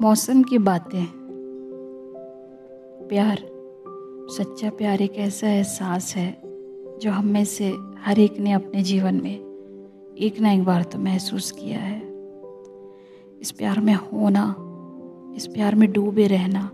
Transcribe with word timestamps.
मौसम 0.00 0.42
की 0.42 0.58
बातें। 0.58 1.06
प्यार, 3.08 3.38
सच्चा 4.30 4.70
प्यार 4.70 5.02
एक 5.02 5.12
ऐसा 5.12 5.48
एहसास 5.48 6.16
है, 6.16 6.42
जो 6.98 7.10
हम 7.10 7.26
में 7.26 7.44
से 7.44 7.68
हर 7.98 8.18
एक 8.18 8.38
ने 8.38 8.52
अपने 8.52 8.82
जीवन 8.82 9.14
में 9.14 9.34
एक 10.18 10.40
ना 10.40 10.52
एक 10.52 10.64
बार 10.64 10.82
तो 10.82 10.98
महसूस 10.98 11.50
किया 11.50 11.78
है। 11.78 12.02
इस 13.40 13.50
प्यार 13.50 13.80
में 13.80 13.94
होना, 13.94 14.56
इस 15.36 15.46
प्यार 15.46 15.74
में 15.74 15.92
डूबे 15.92 16.26
रहना 16.26 16.64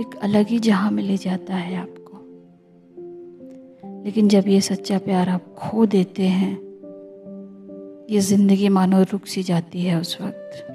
एक 0.00 0.18
अलग 0.22 0.46
ही 0.46 0.58
जहाँ 0.58 0.90
में 0.90 1.02
ले 1.02 1.16
जाता 1.16 1.54
है 1.54 1.76
आपको। 1.76 2.18
लेकिन 4.04 4.28
जब 4.28 4.48
ये 4.48 4.60
सच्चा 4.60 4.98
प्यार 4.98 5.28
आप 5.28 5.54
खो 5.54 5.86
देते 5.86 6.22
हैं, 6.22 6.54
ये 8.10 8.20
ज़िंदगी 8.20 8.68
मानो 8.68 9.02
रुक 9.02 9.26
सी 9.26 9.42
जाती 9.42 9.82
है 9.82 10.00
उस 10.00 10.20
वक्त। 10.20 10.74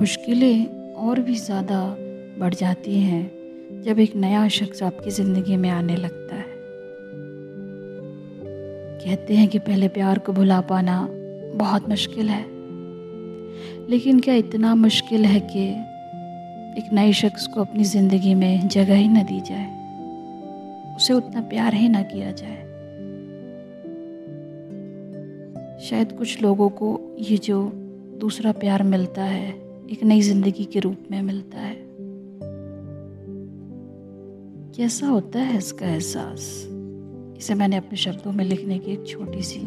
मुश्किलें 0.00 0.66
और 0.96 1.20
भी 1.20 1.34
ज़्यादा 1.34 1.78
बढ़ 2.38 2.54
जाती 2.54 3.00
हैं 3.00 3.82
जब 3.82 3.98
एक 3.98 4.14
नया 4.16 4.48
शख्स 4.48 4.82
आपकी 4.82 5.10
ज़िंदगी 5.10 5.56
में 5.56 5.68
आने 5.70 5.96
लगता 5.96 6.36
है। 6.36 6.50
कहते 9.04 9.34
हैं 9.34 9.48
कि 9.48 9.58
पहले 9.58 9.88
प्यार 9.88 10.18
को 10.18 10.32
भुला 10.32 10.60
पाना 10.60 11.08
बहुत 11.54 11.88
मुश्किल 11.88 12.28
है। 12.28 12.44
लेकिन 13.90 14.20
क्या 14.20 14.34
इतना 14.34 14.74
मुश्किल 14.74 15.24
है 15.24 15.40
कि 15.40 15.68
एक 16.78 16.92
नए 16.92 17.12
शख्स 17.12 17.46
को 17.46 17.60
अपनी 17.60 17.84
ज़िंदगी 17.84 18.34
में 18.34 18.68
जगह 18.68 18.94
ही 18.94 19.08
न 19.08 19.22
दी 19.22 19.40
जाए? 19.40 19.66
उसे 20.96 21.14
उतना 21.14 21.40
प्यार 21.40 21.74
ही 21.74 21.88
ना 21.88 22.02
किया 22.02 22.30
जाए। 22.32 22.60
शायद 25.80 26.12
कुछ 26.12 26.42
लोगों 26.42 26.68
को 26.70 27.16
ये 27.18 27.36
जो 27.36 27.62
दूसरा 28.20 28.52
प्यार 28.52 28.82
मिलता 28.82 29.22
है 29.22 29.71
एक 29.92 30.02
नई 30.02 30.20
ज़िंदगी 30.20 30.64
के 30.64 30.78
रूप 30.78 30.96
में 31.10 31.22
मिलता 31.22 31.58
है। 31.58 31.76
कैसा 34.76 35.06
होता 35.06 35.38
है 35.38 35.58
इसका 35.58 35.86
एहसास? 35.86 36.68
इसे 37.38 37.54
मैंने 37.54 37.76
अपने 37.76 37.96
शब्दों 37.96 38.32
में 38.32 38.44
लिखने 38.44 38.78
की 38.78 38.92
एक 38.92 39.06
छोटी 39.06 39.42
सी 39.42 39.60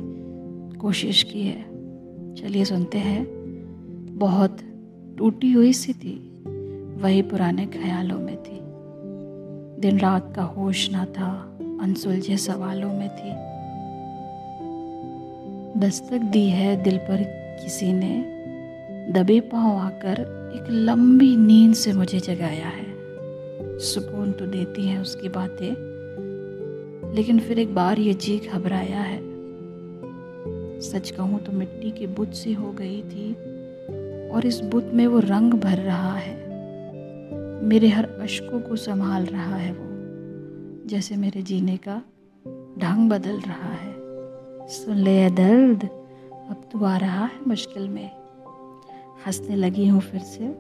कोशिश 0.78 1.24
की 1.24 1.42
है। 1.42 1.62
चलिए 2.36 2.66
सुनते 2.66 2.98
हैं। 2.98 3.28
बहुत 4.18 4.58
टूटी 5.18 5.52
हुई 5.52 5.74
सी 5.74 5.94
थी 5.94 6.44
वही 7.02 7.22
पुराने 7.22 7.66
ख्यालों 7.66 8.20
में 8.20 8.38
थी। 8.38 8.60
दिन 9.82 10.00
रात 10.00 10.34
का 10.36 10.44
होश 10.44 10.92
ना 10.92 11.06
था, 11.06 11.58
अनसुलझे 11.82 12.38
सवालों 12.38 12.94
में 12.94 13.10
थी। 13.10 13.32
दस्तक 15.80 16.18
दी 16.18 16.50
है 16.50 16.84
दिल 16.84 16.98
पर 16.98 17.24
किसी 17.64 17.94
ने। 17.94 18.35
दबे 19.08 19.40
पाँव 19.40 19.78
आकर 19.78 20.20
एक 20.56 20.70
लंबी 20.70 21.36
नींद 21.38 21.74
से 21.74 21.94
मुझे 21.94 22.20
जगाया 22.20 22.68
है। 22.68 23.78
सुकून 23.80 24.32
तो 24.32 24.46
देती 24.46 24.88
हैं 24.88 25.00
उसकी 25.00 25.30
बातें, 25.30 25.74
लेकिन 27.16 27.40
फिर 27.40 27.60
एक 27.60 27.76
बार 27.76 28.00
ये 28.00 28.14
जी 28.14 28.38
घबराया 28.38 29.02
है। 29.02 29.20
सच 30.82 31.10
कहूँ 31.12 31.40
तो 31.40 31.52
मिट्टी 31.52 31.92
की 31.92 32.08
बुत 32.08 32.34
सी 32.34 32.54
हो 32.54 32.72
गई 32.72 33.02
थी 33.04 33.32
और 34.30 34.46
इस 34.46 34.60
बुत 34.64 34.92
में 34.94 35.06
वो 35.08 35.20
रंग 35.20 35.54
भर 35.54 35.78
रहा 35.78 36.14
है। 36.14 36.36
मेरे 37.64 37.88
हर 37.88 38.06
अशकों 38.22 38.60
को 38.60 38.76
संभाल 38.76 39.26
रहा 39.26 39.56
है 39.56 39.72
वो, 39.72 39.88
जैसे 40.90 41.16
मेरे 41.16 41.42
जीने 41.42 41.78
का 41.78 42.02
ढंग 42.80 43.10
बदल 43.10 43.40
रहा 43.40 43.74
है। 43.74 43.94
सुन 44.70 44.98
ले 44.98 45.30
दर्द, 45.30 45.90
अब 46.50 46.70
तू 46.72 46.84
आ 46.86 46.98
रहा 46.98 47.26
है 47.26 47.40
मुश्किल 47.48 47.88
में। 47.90 48.10
हंसने 49.28 49.56
लगी 49.56 49.88
हूँ 49.88 50.02
फिर 50.02 50.22
से। 50.22 50.58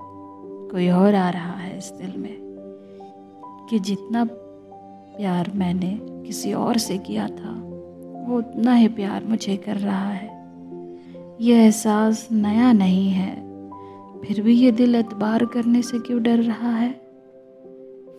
कोई 0.71 0.89
और 0.89 1.15
आ 1.15 1.29
रहा 1.29 1.53
है 1.53 1.77
इस 1.77 1.91
दिल 1.91 2.17
में 2.17 2.37
कि 3.69 3.79
जितना 3.79 4.25
प्यार 5.17 5.51
मैंने 5.55 5.99
किसी 6.03 6.53
और 6.53 6.77
से 6.77 6.97
किया 6.97 7.27
था, 7.27 7.61
वो 8.27 8.37
उतना 8.37 8.73
ही 8.73 8.87
प्यार 8.87 9.23
मुझे 9.25 9.57
कर 9.57 9.75
रहा 9.75 10.09
है। 10.09 10.27
यह 11.41 11.57
एहसास 11.57 12.29
नया 12.31 12.71
नहीं 12.71 13.09
है। 13.09 13.35
फिर 14.21 14.41
भी 14.41 14.53
ये 14.53 14.71
दिल 14.71 14.95
एतबार 14.95 15.45
करने 15.45 15.81
से 15.81 15.99
क्यों 15.99 16.23
डर 16.23 16.39
रहा 16.39 16.71
है? 16.71 16.91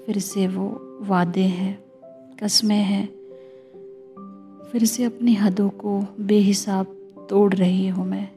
फिर 0.07 0.19
से 0.19 0.47
वो 0.47 0.99
वादे 1.01 1.43
हैं, 1.43 1.85
कस्में 2.43 2.83
हैं। 2.83 3.09
फिर 4.73 4.85
से 4.85 5.05
अपनी 5.05 5.35
हदों 5.35 5.69
को 5.69 6.05
बेहिसाब 6.21 6.87
तोड़ 7.31 7.55
रही 7.55 7.89
हूँ 7.89 8.07
मैं। 8.07 8.36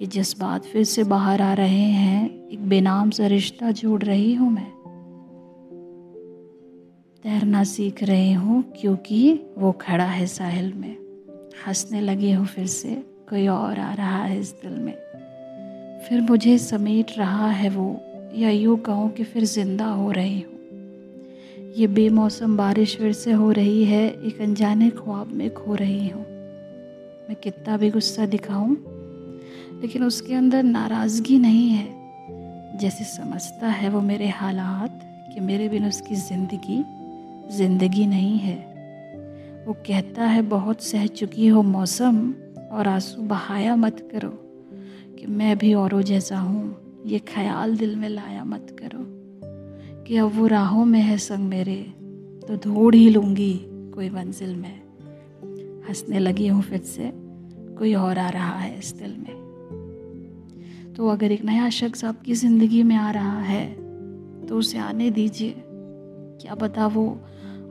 ये 0.00 0.06
जज्बात 0.06 0.64
फिर 0.64 0.84
से 0.84 1.04
बाहर 1.04 1.42
आ 1.42 1.52
रहे 1.52 1.84
हैं, 1.90 2.48
एक 2.48 2.68
बेनाम 2.68 3.10
सा 3.10 3.26
रिश्ता 3.26 3.70
जोड़ 3.70 4.02
रही 4.02 4.34
हूँ 4.34 4.50
मैं। 4.52 4.70
तैरना 7.22 7.64
सीख 7.64 8.02
रही 8.02 8.32
हूँ 8.32 8.62
क्योंकि 8.80 9.40
वो 9.58 9.72
खड़ा 9.72 10.04
है 10.04 10.26
साहिल 10.26 10.72
में। 10.72 10.96
हंसने 11.66 12.00
लगी 12.00 12.32
हूँ 12.32 12.46
फिर 12.46 12.66
से, 12.66 12.94
कोई 13.28 13.46
और 13.46 13.78
आ 13.78 13.94
रहा 13.94 14.22
है 14.22 14.40
इस 14.40 14.50
दिल 14.50 14.72
में। 14.72 14.94
फिर 16.08 16.20
मुझे 16.20 16.58
समेट 16.58 17.12
रहा 17.18 17.50
है 17.50 17.70
वो, 17.70 18.00
या 18.34 18.50
यूँ 18.50 18.78
कहूँ 18.78 19.10
कि 19.10 19.24
फिर 19.24 19.44
ज़िंदा 19.44 19.86
हो 19.86 20.10
रही 20.10 20.40
हूँ। 20.40 20.54
ये 21.76 21.86
बेमौसम 21.86 22.56
बारिश 22.56 22.96
फिर 22.96 23.12
से 23.12 23.32
हो 23.32 23.50
रही 23.52 23.84
है, 23.84 24.08
एक 24.08 24.40
अनजाने 24.40 24.90
ख्वाब 24.90 25.26
में 25.26 25.54
खो 25.54 25.74
रही 25.74 26.08
हूँ। 26.08 26.24
मैं 27.28 27.34
कितना 27.34 27.76
भी 27.76 27.90
गुस्सा 27.90 28.26
दिखाऊँ 28.26 28.76
लेकिन 29.80 30.04
उसके 30.04 30.34
अंदर 30.34 30.62
नाराज़गी 30.62 31.38
नहीं 31.38 31.68
है। 31.68 32.78
जैसे 32.78 33.04
समझता 33.06 33.68
है 33.68 33.88
वो 33.90 34.00
मेरे 34.00 34.28
हालात 34.28 35.00
कि 35.34 35.40
मेरे 35.40 35.68
बिन 35.68 35.86
उसकी 35.86 36.14
ज़िंदगी 36.14 36.82
ज़िंदगी 37.56 38.06
नहीं 38.06 38.38
है। 38.38 38.56
वो 39.66 39.72
कहता 39.86 40.24
है, 40.24 40.42
बहुत 40.42 40.82
सह 40.82 41.06
चुकी 41.06 41.46
हो 41.46 41.62
मौसम 41.62 42.34
और 42.72 42.88
आँसू 42.88 43.22
बहाया 43.22 43.76
मत 43.76 44.08
करो 44.12 44.30
कि 45.18 45.26
मैं 45.26 45.56
भी 45.58 45.72
औरों 45.74 46.02
जैसा 46.02 46.38
हूँ। 46.38 47.02
ये 47.06 47.18
ख्याल 47.18 47.76
दिल 47.76 47.94
में 47.96 48.08
लाया 48.08 48.44
मत 48.44 48.76
करो 48.80 49.04
कि 50.04 50.16
अब 50.16 50.32
वो 50.34 50.46
राहों 50.46 50.84
में 50.84 51.00
है 51.00 51.16
संग 51.18 51.48
मेरे 51.48 51.76
तो 52.48 52.56
ढूंढ 52.64 52.94
ही 52.94 53.08
लूँगी 53.10 53.54
कोई 53.94 54.10
मंजिल 54.10 54.54
में। 54.56 54.74
हंसने 55.88 56.18
लगी 56.18 56.46
हूँ 56.46 56.62
फिर 56.62 56.80
से, 56.80 57.10
कोई 57.78 57.94
और 57.94 58.18
आ 58.18 58.28
रहा 58.28 58.58
है 58.58 58.78
इस 58.78 58.92
दिल 58.92 59.16
में। 59.18 59.45
तो 60.96 61.08
अगर 61.08 61.32
एक 61.32 61.44
नया 61.44 61.68
शख्स 61.70 62.04
आपकी 62.04 62.34
ज़िंदगी 62.34 62.82
में 62.82 62.96
आ 62.96 63.10
रहा 63.10 63.40
है 63.40 63.66
तो 64.46 64.58
उसे 64.58 64.78
आने 64.78 65.10
दीजिए। 65.10 65.54
क्या 66.40 66.54
पता 66.54 66.86
वो 66.86 67.08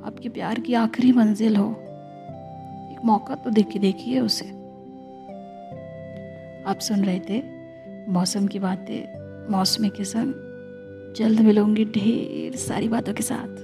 आपके 0.05 0.29
प्यार 0.29 0.59
की 0.59 0.73
आखिरी 0.73 1.11
मंजिल 1.11 1.55
हो। 1.55 1.69
एक 2.91 2.99
मौका 3.05 3.35
तो 3.35 3.49
देख 3.49 3.67
के 3.67 3.79
देखिए 3.79 4.19
उसे। 4.19 4.45
आप 6.69 6.79
सुन 6.81 7.03
रहे 7.05 7.19
थे 7.19 7.41
मौसम 8.11 8.47
की 8.47 8.59
बातें, 8.59 9.51
मौसमी 9.51 9.89
के 9.89 10.03
संग। 10.03 11.13
जल्द 11.17 11.39
मिलूँगी 11.39 11.85
ढेर 11.85 12.55
सारी 12.55 12.87
बातों 12.87 13.13
के 13.13 13.23
साथ। 13.23 13.63